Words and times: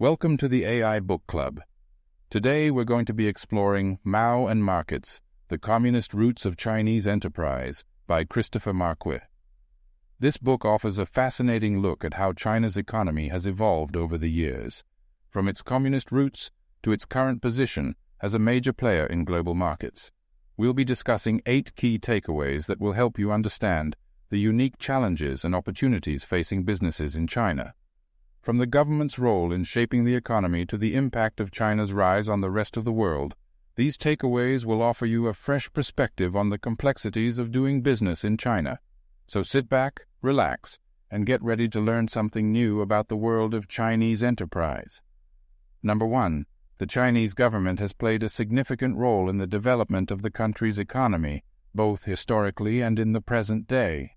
Welcome 0.00 0.38
to 0.38 0.48
the 0.48 0.64
AI 0.64 0.98
Book 0.98 1.22
Club. 1.28 1.60
Today 2.28 2.68
we're 2.68 2.82
going 2.82 3.04
to 3.04 3.14
be 3.14 3.28
exploring 3.28 4.00
Mao 4.02 4.48
and 4.48 4.64
Markets 4.64 5.20
The 5.46 5.56
Communist 5.56 6.12
Roots 6.12 6.44
of 6.44 6.56
Chinese 6.56 7.06
Enterprise 7.06 7.84
by 8.08 8.24
Christopher 8.24 8.72
Marquis. 8.72 9.20
This 10.18 10.36
book 10.36 10.64
offers 10.64 10.98
a 10.98 11.06
fascinating 11.06 11.78
look 11.78 12.04
at 12.04 12.14
how 12.14 12.32
China's 12.32 12.76
economy 12.76 13.28
has 13.28 13.46
evolved 13.46 13.96
over 13.96 14.18
the 14.18 14.28
years, 14.28 14.82
from 15.30 15.46
its 15.46 15.62
communist 15.62 16.10
roots 16.10 16.50
to 16.82 16.90
its 16.90 17.04
current 17.04 17.40
position 17.40 17.94
as 18.20 18.34
a 18.34 18.40
major 18.40 18.72
player 18.72 19.06
in 19.06 19.24
global 19.24 19.54
markets. 19.54 20.10
We'll 20.56 20.74
be 20.74 20.84
discussing 20.84 21.40
eight 21.46 21.72
key 21.76 22.00
takeaways 22.00 22.66
that 22.66 22.80
will 22.80 22.94
help 22.94 23.16
you 23.16 23.30
understand 23.30 23.94
the 24.30 24.40
unique 24.40 24.76
challenges 24.80 25.44
and 25.44 25.54
opportunities 25.54 26.24
facing 26.24 26.64
businesses 26.64 27.14
in 27.14 27.28
China. 27.28 27.74
From 28.44 28.58
the 28.58 28.66
government's 28.66 29.18
role 29.18 29.52
in 29.52 29.64
shaping 29.64 30.04
the 30.04 30.14
economy 30.14 30.66
to 30.66 30.76
the 30.76 30.94
impact 30.94 31.40
of 31.40 31.50
China's 31.50 31.94
rise 31.94 32.28
on 32.28 32.42
the 32.42 32.50
rest 32.50 32.76
of 32.76 32.84
the 32.84 32.92
world, 32.92 33.34
these 33.76 33.96
takeaways 33.96 34.66
will 34.66 34.82
offer 34.82 35.06
you 35.06 35.28
a 35.28 35.32
fresh 35.32 35.72
perspective 35.72 36.36
on 36.36 36.50
the 36.50 36.58
complexities 36.58 37.38
of 37.38 37.50
doing 37.50 37.80
business 37.80 38.22
in 38.22 38.36
China. 38.36 38.80
So 39.26 39.42
sit 39.42 39.70
back, 39.70 40.04
relax, 40.20 40.78
and 41.10 41.24
get 41.24 41.42
ready 41.42 41.70
to 41.70 41.80
learn 41.80 42.08
something 42.08 42.52
new 42.52 42.82
about 42.82 43.08
the 43.08 43.16
world 43.16 43.54
of 43.54 43.66
Chinese 43.66 44.22
enterprise. 44.22 45.00
Number 45.82 46.04
one, 46.04 46.44
the 46.76 46.86
Chinese 46.86 47.32
government 47.32 47.78
has 47.78 47.94
played 47.94 48.22
a 48.22 48.28
significant 48.28 48.98
role 48.98 49.30
in 49.30 49.38
the 49.38 49.46
development 49.46 50.10
of 50.10 50.20
the 50.20 50.30
country's 50.30 50.78
economy, 50.78 51.44
both 51.74 52.04
historically 52.04 52.82
and 52.82 52.98
in 52.98 53.12
the 53.12 53.22
present 53.22 53.66
day. 53.66 54.16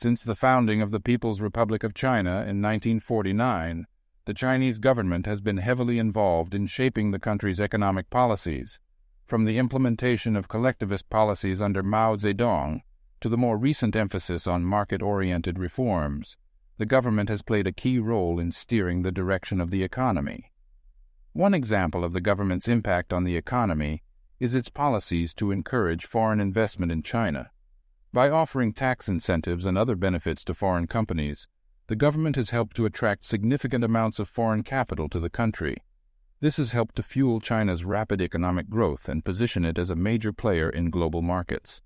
Since 0.00 0.22
the 0.22 0.36
founding 0.36 0.80
of 0.80 0.92
the 0.92 1.00
People's 1.00 1.40
Republic 1.40 1.82
of 1.82 1.92
China 1.92 2.30
in 2.30 2.62
1949, 2.62 3.84
the 4.26 4.32
Chinese 4.32 4.78
government 4.78 5.26
has 5.26 5.40
been 5.40 5.56
heavily 5.56 5.98
involved 5.98 6.54
in 6.54 6.68
shaping 6.68 7.10
the 7.10 7.18
country's 7.18 7.58
economic 7.58 8.08
policies, 8.08 8.78
from 9.26 9.44
the 9.44 9.58
implementation 9.58 10.36
of 10.36 10.46
collectivist 10.46 11.10
policies 11.10 11.60
under 11.60 11.82
Mao 11.82 12.14
Zedong 12.14 12.82
to 13.20 13.28
the 13.28 13.36
more 13.36 13.58
recent 13.58 13.96
emphasis 13.96 14.46
on 14.46 14.62
market 14.62 15.02
oriented 15.02 15.58
reforms. 15.58 16.36
The 16.76 16.86
government 16.86 17.28
has 17.28 17.42
played 17.42 17.66
a 17.66 17.72
key 17.72 17.98
role 17.98 18.38
in 18.38 18.52
steering 18.52 19.02
the 19.02 19.10
direction 19.10 19.60
of 19.60 19.72
the 19.72 19.82
economy. 19.82 20.52
One 21.32 21.54
example 21.54 22.04
of 22.04 22.12
the 22.12 22.20
government's 22.20 22.68
impact 22.68 23.12
on 23.12 23.24
the 23.24 23.36
economy 23.36 24.04
is 24.38 24.54
its 24.54 24.68
policies 24.68 25.34
to 25.34 25.50
encourage 25.50 26.06
foreign 26.06 26.38
investment 26.38 26.92
in 26.92 27.02
China. 27.02 27.50
By 28.12 28.30
offering 28.30 28.72
tax 28.72 29.06
incentives 29.06 29.66
and 29.66 29.76
other 29.76 29.94
benefits 29.94 30.42
to 30.44 30.54
foreign 30.54 30.86
companies, 30.86 31.46
the 31.88 31.96
government 31.96 32.36
has 32.36 32.50
helped 32.50 32.74
to 32.76 32.86
attract 32.86 33.26
significant 33.26 33.84
amounts 33.84 34.18
of 34.18 34.28
foreign 34.28 34.62
capital 34.62 35.10
to 35.10 35.20
the 35.20 35.28
country. 35.28 35.76
This 36.40 36.56
has 36.56 36.72
helped 36.72 36.96
to 36.96 37.02
fuel 37.02 37.40
China's 37.40 37.84
rapid 37.84 38.22
economic 38.22 38.70
growth 38.70 39.08
and 39.08 39.24
position 39.24 39.64
it 39.64 39.78
as 39.78 39.90
a 39.90 39.96
major 39.96 40.32
player 40.32 40.70
in 40.70 40.88
global 40.88 41.20
markets. 41.20 41.82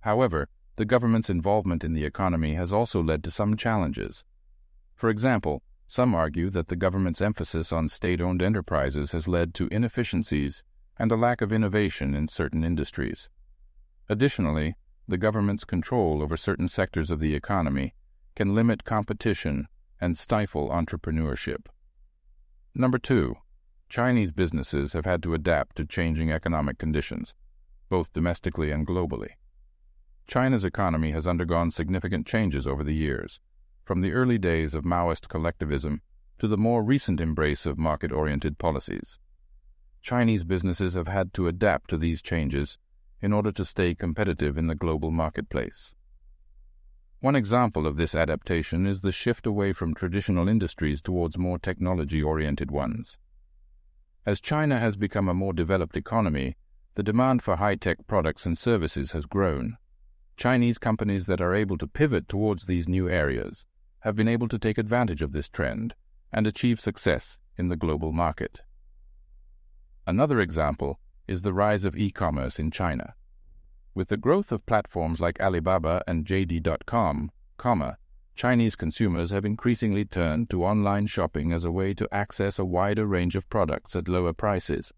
However, 0.00 0.48
the 0.76 0.84
government's 0.84 1.30
involvement 1.30 1.82
in 1.82 1.94
the 1.94 2.04
economy 2.04 2.54
has 2.54 2.72
also 2.72 3.02
led 3.02 3.24
to 3.24 3.30
some 3.30 3.56
challenges. 3.56 4.22
For 4.94 5.10
example, 5.10 5.62
some 5.88 6.14
argue 6.14 6.50
that 6.50 6.68
the 6.68 6.76
government's 6.76 7.20
emphasis 7.20 7.72
on 7.72 7.88
state 7.88 8.20
owned 8.20 8.42
enterprises 8.42 9.10
has 9.12 9.26
led 9.26 9.54
to 9.54 9.68
inefficiencies 9.72 10.62
and 10.96 11.10
a 11.10 11.16
lack 11.16 11.40
of 11.40 11.52
innovation 11.52 12.14
in 12.14 12.28
certain 12.28 12.62
industries. 12.62 13.28
Additionally, 14.08 14.76
the 15.10 15.18
government's 15.18 15.64
control 15.64 16.22
over 16.22 16.36
certain 16.36 16.68
sectors 16.68 17.10
of 17.10 17.20
the 17.20 17.34
economy 17.34 17.94
can 18.34 18.54
limit 18.54 18.84
competition 18.84 19.66
and 20.00 20.16
stifle 20.16 20.70
entrepreneurship. 20.70 21.66
Number 22.74 22.98
two, 22.98 23.36
Chinese 23.88 24.32
businesses 24.32 24.92
have 24.92 25.04
had 25.04 25.22
to 25.24 25.34
adapt 25.34 25.76
to 25.76 25.84
changing 25.84 26.30
economic 26.30 26.78
conditions, 26.78 27.34
both 27.88 28.12
domestically 28.12 28.70
and 28.70 28.86
globally. 28.86 29.30
China's 30.28 30.64
economy 30.64 31.10
has 31.10 31.26
undergone 31.26 31.72
significant 31.72 32.24
changes 32.24 32.66
over 32.66 32.84
the 32.84 32.94
years, 32.94 33.40
from 33.84 34.00
the 34.00 34.12
early 34.12 34.38
days 34.38 34.74
of 34.74 34.84
Maoist 34.84 35.28
collectivism 35.28 36.02
to 36.38 36.46
the 36.46 36.56
more 36.56 36.84
recent 36.84 37.20
embrace 37.20 37.66
of 37.66 37.76
market 37.76 38.12
oriented 38.12 38.58
policies. 38.58 39.18
Chinese 40.00 40.44
businesses 40.44 40.94
have 40.94 41.08
had 41.08 41.34
to 41.34 41.48
adapt 41.48 41.90
to 41.90 41.98
these 41.98 42.22
changes 42.22 42.78
in 43.22 43.32
order 43.32 43.52
to 43.52 43.64
stay 43.64 43.94
competitive 43.94 44.56
in 44.56 44.66
the 44.66 44.74
global 44.74 45.10
marketplace. 45.10 45.94
One 47.20 47.36
example 47.36 47.86
of 47.86 47.96
this 47.96 48.14
adaptation 48.14 48.86
is 48.86 49.02
the 49.02 49.12
shift 49.12 49.46
away 49.46 49.74
from 49.74 49.94
traditional 49.94 50.48
industries 50.48 51.02
towards 51.02 51.36
more 51.36 51.58
technology 51.58 52.22
oriented 52.22 52.70
ones. 52.70 53.18
As 54.24 54.40
China 54.40 54.78
has 54.78 54.96
become 54.96 55.28
a 55.28 55.34
more 55.34 55.52
developed 55.52 55.96
economy, 55.96 56.56
the 56.94 57.02
demand 57.02 57.42
for 57.42 57.56
high 57.56 57.74
tech 57.74 58.06
products 58.06 58.46
and 58.46 58.56
services 58.56 59.12
has 59.12 59.26
grown. 59.26 59.76
Chinese 60.36 60.78
companies 60.78 61.26
that 61.26 61.40
are 61.40 61.54
able 61.54 61.76
to 61.76 61.86
pivot 61.86 62.26
towards 62.28 62.64
these 62.64 62.88
new 62.88 63.08
areas 63.08 63.66
have 64.00 64.16
been 64.16 64.28
able 64.28 64.48
to 64.48 64.58
take 64.58 64.78
advantage 64.78 65.20
of 65.20 65.32
this 65.32 65.48
trend 65.48 65.94
and 66.32 66.46
achieve 66.46 66.80
success 66.80 67.38
in 67.58 67.68
the 67.68 67.76
global 67.76 68.12
market. 68.12 68.62
Another 70.06 70.40
example 70.40 70.98
is 71.30 71.42
the 71.42 71.52
rise 71.52 71.84
of 71.84 71.96
e-commerce 71.96 72.58
in 72.58 72.72
China. 72.72 73.14
With 73.94 74.08
the 74.08 74.16
growth 74.16 74.50
of 74.50 74.66
platforms 74.66 75.20
like 75.20 75.40
Alibaba 75.40 76.02
and 76.06 76.26
JD.com, 76.26 77.30
comma, 77.56 77.98
Chinese 78.34 78.74
consumers 78.74 79.30
have 79.30 79.44
increasingly 79.44 80.04
turned 80.04 80.50
to 80.50 80.64
online 80.64 81.06
shopping 81.06 81.52
as 81.52 81.64
a 81.64 81.70
way 81.70 81.94
to 81.94 82.08
access 82.12 82.58
a 82.58 82.64
wider 82.64 83.06
range 83.06 83.36
of 83.36 83.48
products 83.48 83.94
at 83.94 84.08
lower 84.08 84.32
prices. 84.32 84.92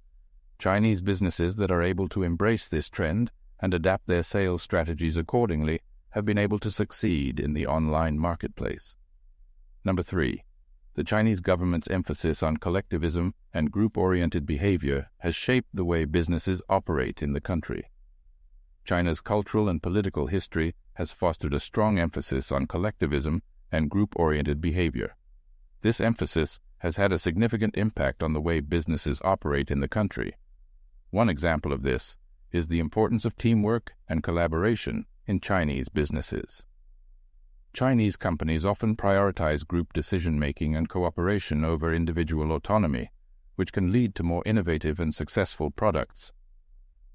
Chinese 0.59 1.03
businesses 1.03 1.57
that 1.57 1.71
are 1.71 1.83
able 1.83 2.09
to 2.09 2.23
embrace 2.23 2.67
this 2.67 2.89
trend 2.89 3.31
and 3.61 3.75
adapt 3.75 4.07
their 4.07 4.23
sales 4.23 4.63
strategies 4.63 5.19
accordingly 5.19 5.81
have 6.11 6.25
been 6.25 6.39
able 6.39 6.59
to 6.61 6.71
succeed 6.71 7.41
in 7.41 7.53
the 7.53 7.67
online 7.67 8.19
marketplace. 8.19 8.97
Number 9.85 10.03
three, 10.03 10.45
the 10.95 11.05
Chinese 11.05 11.41
government's 11.41 11.89
emphasis 11.89 12.43
on 12.43 12.59
collectivism 12.59 13.35
and 13.55 13.73
group 13.73 13.97
oriented 13.97 14.45
behavior 14.45 15.11
has 15.19 15.35
shaped 15.35 15.69
the 15.73 15.85
way 15.85 16.05
businesses 16.05 16.61
operate 16.69 17.23
in 17.23 17.33
the 17.33 17.41
country. 17.41 17.91
China's 18.85 19.21
cultural 19.21 19.69
and 19.69 19.83
political 19.83 20.27
history 20.27 20.75
has 20.95 21.13
fostered 21.13 21.55
a 21.55 21.61
strong 21.61 21.99
emphasis 21.99 22.53
on 22.53 22.67
collectivism 22.67 23.43
and 23.71 23.91
group 23.91 24.13
oriented 24.17 24.61
behavior. 24.61 25.15
This 25.81 26.01
emphasis 26.01 26.61
has 26.79 26.97
had 26.97 27.13
a 27.13 27.19
significant 27.19 27.77
impact 27.77 28.23
on 28.23 28.33
the 28.33 28.41
way 28.41 28.61
businesses 28.61 29.23
operate 29.25 29.71
in 29.71 29.81
the 29.81 29.89
country. 29.89 30.37
One 31.11 31.29
example 31.29 31.73
of 31.73 31.83
this 31.83 32.17
is 32.51 32.69
the 32.69 32.81
importance 32.81 33.25
of 33.25 33.39
teamwork 33.39 33.93
and 34.09 34.23
collaboration 34.23 35.07
in 35.27 35.41
Chinese 35.41 35.89
businesses. 35.89 36.65
Chinese 37.73 38.17
companies 38.17 38.67
often 38.67 38.97
prioritize 38.97 39.67
group 39.67 39.95
decision 39.95 40.39
making 40.39 40.77
and 40.77 40.91
cooperation 40.91 41.65
over 41.65 41.95
individual 41.95 42.53
autonomy, 42.53 43.11
which 43.57 43.73
can 43.73 43.91
lead 43.91 44.15
to 44.15 44.23
more 44.23 44.43
innovative 44.45 45.01
and 45.01 45.15
successful 45.15 45.71
products. 45.71 46.33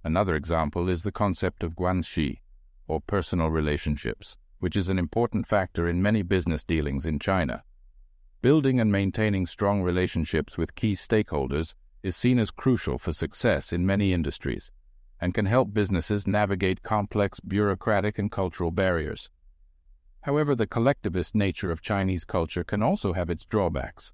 Another 0.04 0.36
example 0.36 0.90
is 0.90 1.04
the 1.04 1.12
concept 1.12 1.62
of 1.62 1.76
guanxi, 1.76 2.42
or 2.88 3.00
personal 3.02 3.50
relationships, 3.50 4.38
which 4.60 4.76
is 4.76 4.90
an 4.90 4.98
important 4.98 5.46
factor 5.46 5.88
in 5.88 6.02
many 6.02 6.24
business 6.24 6.64
dealings 6.64 7.06
in 7.06 7.20
China. 7.20 7.64
Building 8.42 8.80
and 8.80 8.92
maintaining 8.92 9.46
strong 9.46 9.84
relationships 9.84 10.58
with 10.58 10.76
key 10.76 10.94
stakeholders 10.94 11.76
is 12.02 12.16
seen 12.16 12.40
as 12.40 12.50
crucial 12.50 12.98
for 12.98 13.14
success 13.14 13.72
in 13.72 13.86
many 13.86 14.12
industries 14.12 14.72
and 15.20 15.34
can 15.34 15.46
help 15.46 15.74
businesses 15.74 16.26
navigate 16.26 16.84
complex 16.84 17.40
bureaucratic 17.40 18.18
and 18.18 18.32
cultural 18.32 18.72
barriers. 18.72 19.30
However, 20.22 20.56
the 20.56 20.68
collectivist 20.68 21.36
nature 21.36 21.72
of 21.72 21.82
Chinese 21.82 22.26
culture 22.26 22.64
can 22.64 22.84
also 22.84 23.14
have 23.14 23.30
its 23.30 23.46
drawbacks. 23.46 24.14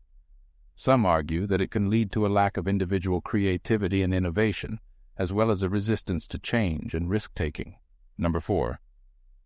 Some 0.75 1.06
argue 1.06 1.46
that 1.47 1.62
it 1.62 1.72
can 1.72 1.90
lead 1.90 2.12
to 2.12 2.25
a 2.25 2.30
lack 2.30 2.57
of 2.57 2.68
individual 2.68 3.22
creativity 3.22 4.01
and 4.01 4.13
innovation, 4.13 4.80
as 5.18 5.31
well 5.31 5.51
as 5.51 5.63
a 5.63 5.69
resistance 5.69 6.28
to 6.28 6.39
change 6.39 6.94
and 6.94 7.10
risk 7.10 7.33
taking. 7.36 7.78
Number 8.18 8.39
four, 8.39 8.80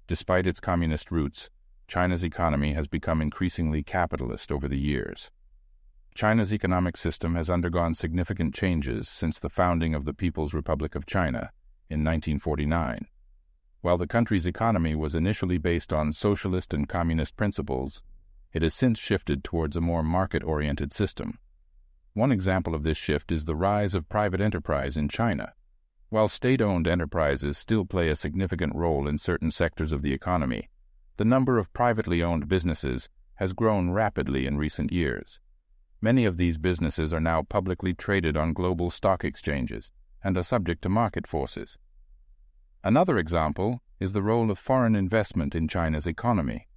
despite 0.08 0.48
its 0.48 0.60
communist 0.60 1.12
roots, 1.12 1.50
China's 1.88 2.24
economy 2.24 2.74
has 2.74 2.88
become 2.88 3.22
increasingly 3.22 3.84
capitalist 3.84 4.52
over 4.52 4.68
the 4.68 4.80
years. 4.80 5.32
China's 6.16 6.54
economic 6.54 6.98
system 6.98 7.36
has 7.36 7.50
undergone 7.50 7.94
significant 7.94 8.56
changes 8.56 9.08
since 9.08 9.38
the 9.38 9.50
founding 9.50 9.94
of 9.94 10.04
the 10.04 10.14
People's 10.14 10.54
Republic 10.54 10.96
of 10.96 11.06
China 11.06 11.52
in 11.90 12.04
1949. 12.04 13.08
While 13.82 13.98
the 13.98 14.08
country's 14.08 14.46
economy 14.46 14.96
was 14.96 15.16
initially 15.16 15.58
based 15.58 15.94
on 15.94 16.14
socialist 16.14 16.74
and 16.74 16.90
communist 16.90 17.38
principles, 17.38 18.02
it 18.52 18.62
has 18.62 18.74
since 18.74 18.98
shifted 18.98 19.44
towards 19.44 19.76
a 19.76 19.82
more 19.82 20.04
market 20.04 20.44
oriented 20.44 20.94
system. 20.94 21.40
One 22.14 22.32
example 22.32 22.74
of 22.74 22.84
this 22.84 22.98
shift 22.98 23.32
is 23.32 23.46
the 23.46 23.56
rise 23.56 23.94
of 23.94 24.10
private 24.10 24.42
enterprise 24.42 24.98
in 24.98 25.10
China. 25.10 25.54
While 26.10 26.28
state 26.28 26.62
owned 26.62 26.88
enterprises 26.88 27.58
still 27.58 27.86
play 27.86 28.10
a 28.10 28.16
significant 28.16 28.74
role 28.76 29.08
in 29.08 29.18
certain 29.18 29.52
sectors 29.52 29.92
of 29.92 30.02
the 30.02 30.14
economy, 30.14 30.70
the 31.18 31.26
number 31.26 31.58
of 31.58 31.72
privately 31.74 32.24
owned 32.24 32.48
businesses 32.48 33.10
has 33.36 33.54
grown 33.54 33.92
rapidly 33.92 34.48
in 34.48 34.58
recent 34.58 34.92
years. 34.92 35.40
Many 36.02 36.26
of 36.26 36.38
these 36.38 36.58
businesses 36.58 37.14
are 37.14 37.20
now 37.20 37.44
publicly 37.44 37.94
traded 37.94 38.38
on 38.38 38.54
global 38.54 38.90
stock 38.90 39.24
exchanges 39.24 39.92
and 40.24 40.38
are 40.38 40.44
subject 40.44 40.82
to 40.84 40.90
market 40.90 41.28
forces. 41.28 41.78
Another 42.84 43.18
example 43.18 43.82
is 44.00 44.14
the 44.14 44.22
role 44.22 44.52
of 44.52 44.60
foreign 44.60 44.96
investment 44.96 45.56
in 45.56 45.68
China's 45.68 46.08
economy. 46.08 46.68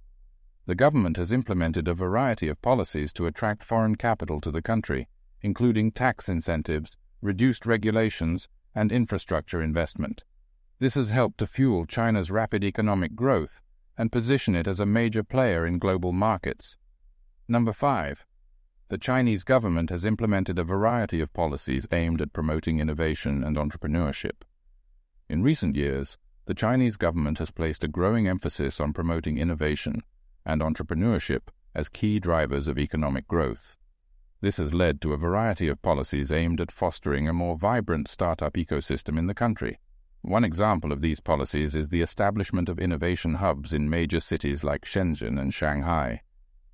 The 0.65 0.75
government 0.75 1.17
has 1.17 1.31
implemented 1.31 1.87
a 1.87 1.93
variety 1.93 2.47
of 2.47 2.61
policies 2.61 3.13
to 3.13 3.25
attract 3.25 3.63
foreign 3.63 3.95
capital 3.95 4.41
to 4.41 4.51
the 4.51 4.61
country, 4.61 5.07
including 5.41 5.91
tax 5.91 6.29
incentives, 6.29 6.97
reduced 7.21 7.65
regulations, 7.65 8.47
and 8.73 8.91
infrastructure 8.91 9.61
investment. 9.61 10.23
This 10.79 10.95
has 10.95 11.09
helped 11.09 11.37
to 11.39 11.47
fuel 11.47 11.85
China's 11.85 12.31
rapid 12.31 12.63
economic 12.63 13.15
growth 13.15 13.61
and 13.97 14.11
position 14.11 14.55
it 14.55 14.67
as 14.67 14.79
a 14.79 14.85
major 14.85 15.23
player 15.23 15.65
in 15.65 15.77
global 15.77 16.11
markets. 16.11 16.77
Number 17.47 17.73
5. 17.73 18.25
The 18.89 18.97
Chinese 18.97 19.43
government 19.43 19.89
has 19.89 20.05
implemented 20.05 20.57
a 20.57 20.63
variety 20.63 21.21
of 21.21 21.33
policies 21.33 21.87
aimed 21.91 22.21
at 22.21 22.33
promoting 22.33 22.79
innovation 22.79 23.43
and 23.43 23.57
entrepreneurship. 23.57 24.43
In 25.31 25.43
recent 25.43 25.77
years, 25.77 26.17
the 26.45 26.53
Chinese 26.53 26.97
government 26.97 27.37
has 27.37 27.51
placed 27.51 27.85
a 27.85 27.87
growing 27.87 28.27
emphasis 28.27 28.81
on 28.81 28.91
promoting 28.91 29.37
innovation 29.37 30.03
and 30.45 30.61
entrepreneurship 30.61 31.43
as 31.73 31.87
key 31.87 32.19
drivers 32.19 32.67
of 32.67 32.77
economic 32.77 33.29
growth. 33.29 33.77
This 34.41 34.57
has 34.57 34.73
led 34.73 34.99
to 34.99 35.13
a 35.13 35.17
variety 35.17 35.69
of 35.69 35.81
policies 35.81 36.33
aimed 36.33 36.59
at 36.59 36.69
fostering 36.69 37.29
a 37.29 37.33
more 37.33 37.57
vibrant 37.57 38.09
startup 38.09 38.55
ecosystem 38.55 39.17
in 39.17 39.27
the 39.27 39.33
country. 39.33 39.79
One 40.21 40.43
example 40.43 40.91
of 40.91 40.99
these 40.99 41.21
policies 41.21 41.75
is 41.75 41.87
the 41.87 42.01
establishment 42.01 42.67
of 42.67 42.77
innovation 42.77 43.35
hubs 43.35 43.71
in 43.71 43.89
major 43.89 44.19
cities 44.19 44.65
like 44.65 44.83
Shenzhen 44.83 45.39
and 45.39 45.53
Shanghai. 45.53 46.23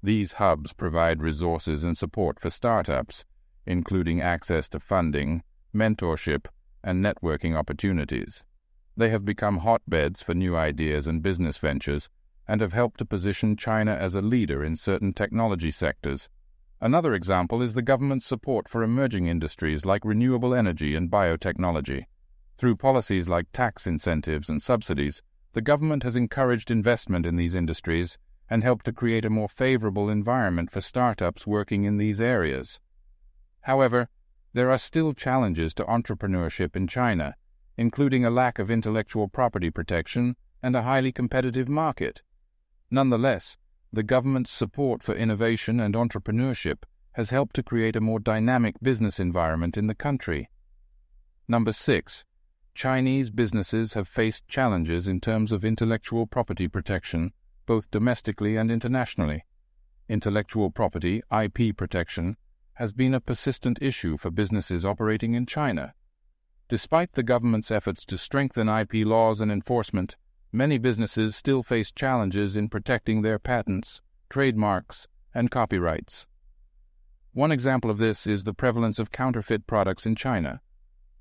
These 0.01 0.33
hubs 0.41 0.73
provide 0.73 1.21
resources 1.21 1.83
and 1.83 1.95
support 1.95 2.39
for 2.39 2.49
startups, 2.49 3.23
including 3.67 4.19
access 4.19 4.67
to 4.69 4.79
funding, 4.79 5.43
mentorship, 5.75 6.47
and 6.83 7.05
networking 7.05 7.55
opportunities. 7.55 8.43
They 8.97 9.09
have 9.09 9.23
become 9.23 9.59
hotbeds 9.59 10.23
for 10.23 10.33
new 10.33 10.57
ideas 10.57 11.05
and 11.05 11.21
business 11.21 11.57
ventures 11.59 12.09
and 12.47 12.61
have 12.61 12.73
helped 12.73 12.97
to 12.97 13.05
position 13.05 13.55
China 13.55 13.93
as 13.93 14.15
a 14.15 14.21
leader 14.21 14.63
in 14.63 14.75
certain 14.75 15.13
technology 15.13 15.69
sectors. 15.69 16.29
Another 16.81 17.13
example 17.13 17.61
is 17.61 17.75
the 17.75 17.83
government's 17.83 18.25
support 18.25 18.67
for 18.67 18.81
emerging 18.81 19.27
industries 19.27 19.85
like 19.85 20.03
renewable 20.03 20.55
energy 20.55 20.95
and 20.95 21.11
biotechnology. 21.11 22.05
Through 22.57 22.77
policies 22.77 23.29
like 23.29 23.51
tax 23.53 23.85
incentives 23.85 24.49
and 24.49 24.63
subsidies, 24.63 25.21
the 25.53 25.61
government 25.61 26.01
has 26.01 26.15
encouraged 26.15 26.71
investment 26.71 27.27
in 27.27 27.35
these 27.35 27.53
industries 27.53 28.17
and 28.49 28.63
helped 28.63 28.85
to 28.85 28.93
create 28.93 29.25
a 29.25 29.29
more 29.29 29.49
favorable 29.49 30.09
environment 30.09 30.71
for 30.71 30.81
startups 30.81 31.45
working 31.45 31.83
in 31.83 31.97
these 31.97 32.19
areas. 32.19 32.79
However, 33.61 34.09
there 34.53 34.71
are 34.71 34.77
still 34.79 35.13
challenges 35.13 35.75
to 35.75 35.83
entrepreneurship 35.85 36.75
in 36.75 36.87
China, 36.87 37.35
including 37.77 38.25
a 38.25 38.29
lack 38.29 38.59
of 38.59 38.71
intellectual 38.71 39.27
property 39.27 39.69
protection 39.69 40.35
and 40.61 40.75
a 40.75 40.81
highly 40.81 41.11
competitive 41.11 41.69
market. 41.69 42.23
Nonetheless, 42.89 43.57
the 43.93 44.03
government's 44.03 44.51
support 44.51 45.03
for 45.03 45.13
innovation 45.13 45.79
and 45.79 45.95
entrepreneurship 45.95 46.83
has 47.13 47.29
helped 47.29 47.55
to 47.55 47.63
create 47.63 47.95
a 47.95 48.01
more 48.01 48.19
dynamic 48.19 48.75
business 48.81 49.19
environment 49.19 49.77
in 49.77 49.87
the 49.87 49.95
country. 49.95 50.49
Number 51.47 51.71
6. 51.71 52.25
Chinese 52.75 53.29
businesses 53.29 53.93
have 53.93 54.07
faced 54.07 54.47
challenges 54.47 55.07
in 55.07 55.19
terms 55.19 55.51
of 55.51 55.63
intellectual 55.63 56.27
property 56.27 56.67
protection 56.67 57.31
both 57.67 57.91
domestically 57.91 58.55
and 58.55 58.71
internationally. 58.71 59.45
Intellectual 60.09 60.71
property, 60.71 61.21
IP 61.31 61.77
protection, 61.77 62.37
has 62.75 62.93
been 62.93 63.13
a 63.13 63.19
persistent 63.19 63.77
issue 63.81 64.17
for 64.17 64.31
businesses 64.31 64.85
operating 64.85 65.35
in 65.35 65.45
China. 65.45 65.93
Despite 66.69 67.13
the 67.13 67.23
government's 67.23 67.71
efforts 67.71 68.05
to 68.05 68.17
strengthen 68.17 68.67
IP 68.67 69.05
laws 69.05 69.39
and 69.39 69.49
enforcement, 69.49 70.17
many 70.51 70.77
businesses 70.77 71.35
still 71.35 71.63
face 71.63 71.91
challenges 71.91 72.57
in 72.57 72.67
protecting 72.67 73.21
their 73.21 73.39
patents, 73.39 74.01
trademarks, 74.29 75.07
and 75.33 75.49
copyrights. 75.49 76.27
One 77.31 77.51
example 77.51 77.89
of 77.89 77.99
this 77.99 78.27
is 78.27 78.43
the 78.43 78.53
prevalence 78.53 78.99
of 78.99 79.11
counterfeit 79.11 79.65
products 79.65 80.05
in 80.05 80.15
China. 80.15 80.59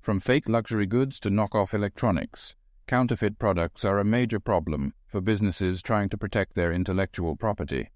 From 0.01 0.19
fake 0.19 0.49
luxury 0.49 0.85
goods 0.85 1.17
to 1.21 1.29
knockoff 1.29 1.73
electronics, 1.73 2.55
counterfeit 2.85 3.39
products 3.39 3.85
are 3.85 3.99
a 3.99 4.03
major 4.03 4.41
problem 4.41 4.93
for 5.07 5.21
businesses 5.21 5.81
trying 5.81 6.09
to 6.09 6.17
protect 6.17 6.55
their 6.55 6.73
intellectual 6.73 7.37
property. 7.37 7.91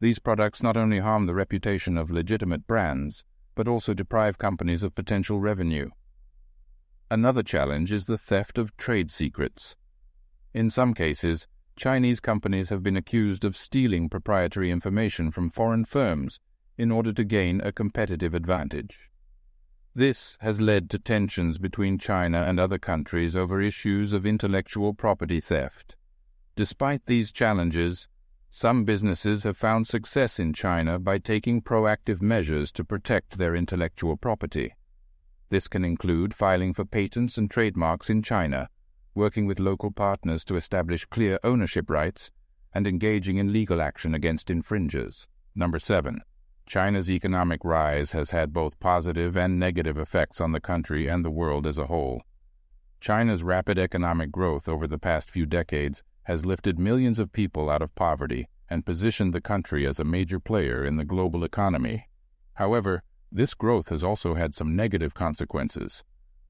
These 0.00 0.18
products 0.18 0.62
not 0.62 0.76
only 0.76 0.98
harm 0.98 1.26
the 1.26 1.34
reputation 1.34 1.96
of 1.96 2.10
legitimate 2.10 2.66
brands, 2.66 3.24
but 3.54 3.68
also 3.68 3.94
deprive 3.94 4.38
companies 4.38 4.82
of 4.82 4.94
potential 4.94 5.38
revenue. 5.38 5.90
Another 7.10 7.42
challenge 7.42 7.92
is 7.92 8.06
the 8.06 8.18
theft 8.18 8.58
of 8.58 8.76
trade 8.76 9.12
secrets. 9.12 9.76
In 10.52 10.70
some 10.70 10.92
cases, 10.92 11.46
Chinese 11.76 12.18
companies 12.18 12.70
have 12.70 12.82
been 12.82 12.96
accused 12.96 13.44
of 13.44 13.56
stealing 13.56 14.08
proprietary 14.08 14.70
information 14.70 15.30
from 15.30 15.50
foreign 15.50 15.84
firms 15.84 16.40
in 16.76 16.90
order 16.90 17.12
to 17.12 17.22
gain 17.22 17.60
a 17.60 17.70
competitive 17.70 18.34
advantage. 18.34 19.10
This 19.94 20.36
has 20.40 20.60
led 20.60 20.90
to 20.90 20.98
tensions 20.98 21.58
between 21.58 21.98
China 21.98 22.42
and 22.42 22.58
other 22.58 22.78
countries 22.78 23.36
over 23.36 23.60
issues 23.60 24.12
of 24.12 24.26
intellectual 24.26 24.92
property 24.92 25.40
theft. 25.40 25.96
Despite 26.56 27.06
these 27.06 27.30
challenges, 27.32 28.08
some 28.50 28.84
businesses 28.84 29.44
have 29.44 29.56
found 29.56 29.86
success 29.86 30.40
in 30.40 30.52
China 30.54 30.98
by 30.98 31.18
taking 31.18 31.62
proactive 31.62 32.20
measures 32.20 32.72
to 32.72 32.84
protect 32.84 33.38
their 33.38 33.54
intellectual 33.54 34.16
property. 34.16 34.74
This 35.48 35.68
can 35.68 35.84
include 35.84 36.34
filing 36.34 36.74
for 36.74 36.84
patents 36.84 37.38
and 37.38 37.50
trademarks 37.50 38.10
in 38.10 38.22
China, 38.22 38.68
working 39.14 39.46
with 39.46 39.60
local 39.60 39.90
partners 39.90 40.44
to 40.44 40.56
establish 40.56 41.04
clear 41.04 41.38
ownership 41.44 41.88
rights, 41.88 42.30
and 42.74 42.86
engaging 42.86 43.38
in 43.38 43.52
legal 43.52 43.80
action 43.80 44.14
against 44.14 44.50
infringers. 44.50 45.28
Number 45.54 45.78
7. 45.78 46.20
China's 46.66 47.08
economic 47.08 47.64
rise 47.64 48.10
has 48.10 48.32
had 48.32 48.52
both 48.52 48.80
positive 48.80 49.36
and 49.36 49.58
negative 49.58 49.96
effects 49.96 50.40
on 50.40 50.50
the 50.50 50.60
country 50.60 51.06
and 51.06 51.24
the 51.24 51.30
world 51.30 51.66
as 51.66 51.78
a 51.78 51.86
whole. 51.86 52.22
China's 53.00 53.44
rapid 53.44 53.78
economic 53.78 54.32
growth 54.32 54.68
over 54.68 54.86
the 54.88 54.98
past 54.98 55.30
few 55.30 55.46
decades 55.46 56.02
has 56.24 56.44
lifted 56.44 56.76
millions 56.76 57.20
of 57.20 57.32
people 57.32 57.70
out 57.70 57.82
of 57.82 57.94
poverty 57.94 58.48
and 58.68 58.84
positioned 58.84 59.32
the 59.32 59.40
country 59.40 59.86
as 59.86 60.00
a 60.00 60.04
major 60.04 60.40
player 60.40 60.84
in 60.84 60.96
the 60.96 61.04
global 61.04 61.44
economy. 61.44 62.08
However, 62.54 63.04
this 63.36 63.52
growth 63.52 63.90
has 63.90 64.02
also 64.02 64.32
had 64.32 64.54
some 64.54 64.74
negative 64.74 65.12
consequences. 65.12 66.02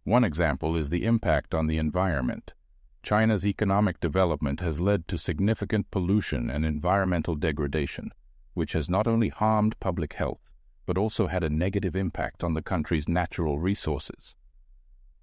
One 0.04 0.22
example 0.22 0.76
is 0.76 0.88
the 0.88 1.04
impact 1.04 1.52
on 1.52 1.66
the 1.66 1.78
environment. 1.78 2.54
China's 3.02 3.44
economic 3.44 3.98
development 3.98 4.60
has 4.60 4.78
led 4.80 5.08
to 5.08 5.18
significant 5.18 5.90
pollution 5.90 6.48
and 6.48 6.64
environmental 6.64 7.34
degradation, 7.34 8.12
which 8.54 8.72
has 8.74 8.88
not 8.88 9.08
only 9.08 9.30
harmed 9.30 9.78
public 9.80 10.12
health, 10.12 10.52
but 10.86 10.96
also 10.96 11.26
had 11.26 11.42
a 11.42 11.50
negative 11.50 11.96
impact 11.96 12.44
on 12.44 12.54
the 12.54 12.62
country's 12.62 13.08
natural 13.08 13.58
resources. 13.58 14.36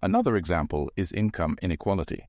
Another 0.02 0.36
example 0.36 0.92
is 0.98 1.14
income 1.14 1.56
inequality. 1.62 2.28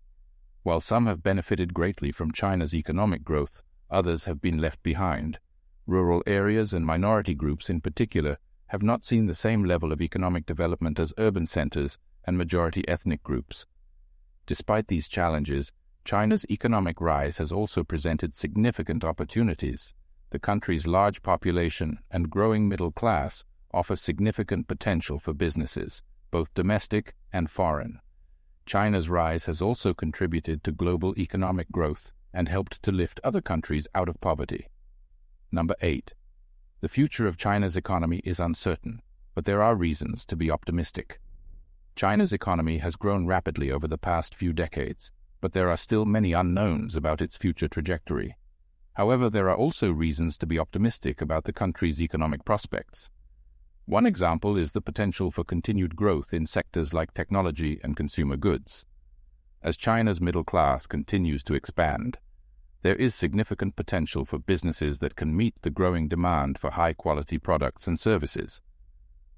While 0.62 0.81
some 0.81 1.07
have 1.07 1.25
benefited 1.25 1.75
greatly 1.75 2.12
from 2.12 2.31
China's 2.31 2.73
economic 2.73 3.25
growth, 3.25 3.64
others 3.91 4.26
have 4.26 4.41
been 4.41 4.59
left 4.59 4.81
behind. 4.85 5.41
Rural 5.88 6.23
areas 6.25 6.73
and 6.73 6.87
minority 6.87 7.35
groups 7.35 7.69
in 7.69 7.81
particular 7.81 8.38
have 8.75 8.83
not 8.83 9.04
seen 9.04 9.26
the 9.26 9.37
same 9.37 9.62
level 9.62 9.93
of 9.93 10.02
economic 10.02 10.45
development 10.47 10.99
as 10.99 11.14
urban 11.16 11.47
centers 11.47 11.97
and 12.25 12.37
majority 12.37 12.83
ethnic 12.88 13.23
groups. 13.23 13.66
Despite 14.47 14.88
these 14.88 15.07
challenges, 15.07 15.71
China's 16.04 16.45
economic 16.50 17.00
rise 17.00 17.38
has 17.38 17.52
also 17.52 17.85
presented 17.85 18.35
significant 18.35 19.04
opportunities. 19.04 19.95
The 20.31 20.40
country's 20.40 20.88
large 20.88 21.23
population 21.23 22.00
and 22.11 22.28
growing 22.28 22.69
middle 22.69 22.90
class 22.90 23.45
offer 23.73 23.95
significant 23.95 24.66
potential 24.66 25.21
for 25.21 25.33
businesses, 25.33 26.02
both 26.33 26.52
domestic 26.52 27.14
and 27.33 27.49
foreign. 27.49 28.00
China's 28.66 29.09
rise 29.09 29.45
has 29.45 29.62
also 29.62 29.95
contributed 29.95 30.64
to 30.64 30.73
global 30.73 31.14
economic 31.16 31.71
growth 31.71 32.12
and 32.33 32.49
helped 32.49 32.83
to 32.83 32.90
lift 32.90 33.21
other 33.23 33.40
countries 33.40 33.87
out 33.95 34.09
of 34.09 34.21
poverty. 34.21 34.66
Number 35.52 35.76
8. 35.81 36.12
The 36.85 36.88
future 36.91 37.26
of 37.26 37.38
China's 37.38 37.79
economy 37.79 38.21
is 38.25 38.38
uncertain, 38.38 39.00
but 39.35 39.47
there 39.47 39.62
are 39.62 39.75
reasons 39.75 40.26
to 40.26 40.37
be 40.37 40.50
optimistic. 40.50 41.19
China's 41.97 42.31
economy 42.31 42.76
has 42.76 42.95
grown 42.95 43.26
rapidly 43.26 43.71
over 43.71 43.88
the 43.88 43.97
past 43.97 44.35
few 44.35 44.53
decades, 44.53 45.11
but 45.41 45.55
there 45.55 45.71
are 45.71 45.79
still 45.79 46.05
many 46.05 46.35
unknowns 46.35 46.95
about 46.95 47.23
its 47.23 47.38
future 47.38 47.69
trajectory. 47.69 48.37
However, 48.97 49.31
there 49.31 49.49
are 49.49 49.57
also 49.57 49.91
reasons 49.93 50.37
to 50.37 50.47
be 50.47 50.59
optimistic 50.59 51.23
about 51.23 51.45
the 51.45 51.55
country's 51.55 52.03
economic 52.03 52.45
prospects. 52.45 53.09
One 53.87 54.05
example 54.05 54.59
is 54.59 54.73
the 54.73 54.83
potential 54.83 55.31
for 55.31 55.43
continued 55.43 55.97
growth 55.97 56.35
in 56.35 56.47
sectors 56.47 56.93
like 56.93 57.14
technology 57.14 57.81
and 57.83 57.97
consumer 57.97 58.37
goods. 58.37 58.85
As 59.62 59.79
China's 59.79 60.21
middle 60.21 60.45
class 60.45 60.87
continues 60.87 61.43
to 61.45 61.55
expand, 61.55 62.19
there 62.85 62.95
is 62.97 63.14
significant 63.14 63.75
potential 63.76 64.26
for 64.26 64.38
businesses 64.38 64.99
that 64.99 65.17
can 65.17 65.35
meet 65.35 65.55
the 65.62 65.71
growing 65.71 66.07
demand 66.07 66.59
for 66.59 66.73
high 66.73 66.93
quality 66.93 67.38
products 67.38 67.87
and 67.87 67.99
services. 67.99 68.61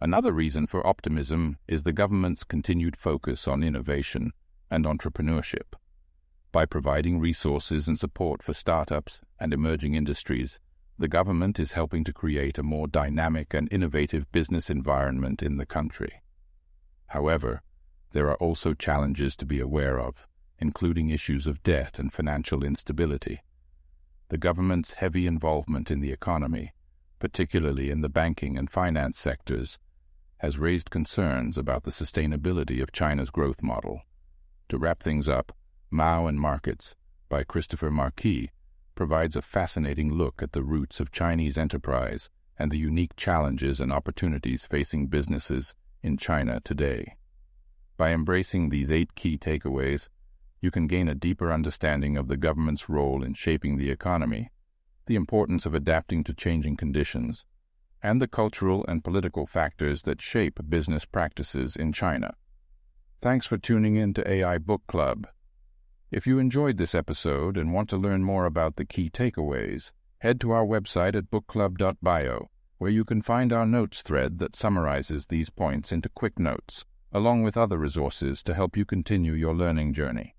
Another 0.00 0.32
reason 0.32 0.66
for 0.66 0.84
optimism 0.84 1.56
is 1.68 1.84
the 1.84 1.92
government's 1.92 2.42
continued 2.42 2.96
focus 2.96 3.46
on 3.46 3.62
innovation 3.62 4.32
and 4.68 4.84
entrepreneurship. 4.84 5.74
By 6.50 6.66
providing 6.66 7.20
resources 7.20 7.86
and 7.86 7.96
support 7.96 8.42
for 8.42 8.52
startups 8.52 9.20
and 9.38 9.54
emerging 9.54 9.94
industries, 9.94 10.58
the 10.98 11.06
government 11.06 11.60
is 11.60 11.72
helping 11.72 12.02
to 12.02 12.12
create 12.12 12.58
a 12.58 12.64
more 12.64 12.88
dynamic 12.88 13.54
and 13.54 13.68
innovative 13.70 14.30
business 14.32 14.70
environment 14.70 15.40
in 15.40 15.56
the 15.56 15.66
country. 15.66 16.20
However, 17.06 17.62
there 18.10 18.28
are 18.28 18.38
also 18.38 18.74
challenges 18.74 19.36
to 19.36 19.46
be 19.46 19.60
aware 19.60 20.00
of, 20.00 20.26
including 20.58 21.10
issues 21.10 21.46
of 21.46 21.62
debt 21.62 21.98
and 21.98 22.12
financial 22.12 22.64
instability. 22.64 23.42
The 24.28 24.38
government's 24.38 24.92
heavy 24.92 25.26
involvement 25.26 25.90
in 25.90 26.00
the 26.00 26.12
economy, 26.12 26.72
particularly 27.18 27.90
in 27.90 28.00
the 28.00 28.08
banking 28.08 28.58
and 28.58 28.70
finance 28.70 29.18
sectors, 29.18 29.78
has 30.38 30.58
raised 30.58 30.90
concerns 30.90 31.56
about 31.56 31.84
the 31.84 31.90
sustainability 31.90 32.82
of 32.82 32.92
China's 32.92 33.30
growth 33.30 33.62
model. 33.62 34.02
To 34.68 34.78
wrap 34.78 35.02
things 35.02 35.28
up, 35.28 35.52
Mao 35.90 36.26
and 36.26 36.40
Markets 36.40 36.94
by 37.28 37.44
Christopher 37.44 37.90
Marquis 37.90 38.50
provides 38.94 39.36
a 39.36 39.42
fascinating 39.42 40.12
look 40.12 40.42
at 40.42 40.52
the 40.52 40.62
roots 40.62 41.00
of 41.00 41.12
Chinese 41.12 41.56
enterprise 41.56 42.30
and 42.58 42.70
the 42.70 42.78
unique 42.78 43.14
challenges 43.16 43.80
and 43.80 43.92
opportunities 43.92 44.66
facing 44.66 45.06
businesses 45.06 45.74
in 46.02 46.16
China 46.16 46.60
today. 46.64 47.16
By 47.96 48.12
embracing 48.12 48.68
these 48.68 48.90
eight 48.90 49.14
key 49.14 49.38
takeaways, 49.38 50.08
you 50.66 50.72
can 50.72 50.88
gain 50.88 51.08
a 51.08 51.14
deeper 51.14 51.52
understanding 51.52 52.16
of 52.16 52.26
the 52.26 52.36
government's 52.36 52.88
role 52.88 53.22
in 53.22 53.34
shaping 53.34 53.76
the 53.76 53.88
economy, 53.88 54.50
the 55.06 55.14
importance 55.14 55.64
of 55.64 55.74
adapting 55.74 56.24
to 56.24 56.34
changing 56.34 56.76
conditions, 56.76 57.46
and 58.02 58.20
the 58.20 58.26
cultural 58.26 58.84
and 58.88 59.04
political 59.04 59.46
factors 59.46 60.02
that 60.02 60.20
shape 60.20 60.58
business 60.68 61.04
practices 61.04 61.76
in 61.76 61.92
China. 61.92 62.34
Thanks 63.20 63.46
for 63.46 63.58
tuning 63.58 63.94
in 63.94 64.12
to 64.14 64.28
AI 64.28 64.58
Book 64.58 64.82
Club. 64.88 65.28
If 66.10 66.26
you 66.26 66.40
enjoyed 66.40 66.78
this 66.78 66.96
episode 66.96 67.56
and 67.56 67.72
want 67.72 67.88
to 67.90 67.96
learn 67.96 68.24
more 68.24 68.44
about 68.44 68.74
the 68.74 68.84
key 68.84 69.08
takeaways, 69.08 69.92
head 70.18 70.40
to 70.40 70.50
our 70.50 70.66
website 70.66 71.14
at 71.14 71.30
bookclub.bio, 71.30 72.50
where 72.78 72.90
you 72.90 73.04
can 73.04 73.22
find 73.22 73.52
our 73.52 73.66
notes 73.66 74.02
thread 74.02 74.40
that 74.40 74.56
summarizes 74.56 75.26
these 75.26 75.48
points 75.48 75.92
into 75.92 76.08
quick 76.08 76.40
notes, 76.40 76.84
along 77.12 77.44
with 77.44 77.56
other 77.56 77.78
resources 77.78 78.42
to 78.42 78.54
help 78.54 78.76
you 78.76 78.84
continue 78.84 79.32
your 79.32 79.54
learning 79.54 79.94
journey. 79.94 80.35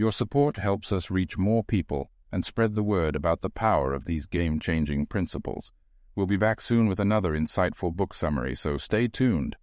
Your 0.00 0.12
support 0.12 0.56
helps 0.56 0.92
us 0.92 1.10
reach 1.10 1.36
more 1.36 1.62
people 1.62 2.10
and 2.32 2.42
spread 2.42 2.74
the 2.74 2.82
word 2.82 3.14
about 3.14 3.42
the 3.42 3.50
power 3.50 3.92
of 3.92 4.06
these 4.06 4.24
game 4.24 4.58
changing 4.58 5.04
principles. 5.04 5.72
We'll 6.16 6.24
be 6.24 6.38
back 6.38 6.62
soon 6.62 6.88
with 6.88 6.98
another 6.98 7.32
insightful 7.32 7.94
book 7.94 8.14
summary, 8.14 8.54
so 8.54 8.78
stay 8.78 9.08
tuned. 9.08 9.56